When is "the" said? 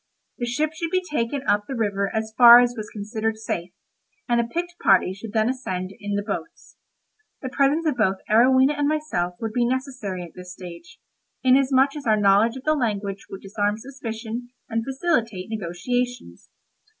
0.39-0.47, 1.67-1.75, 6.15-6.23, 7.43-7.49, 12.63-12.73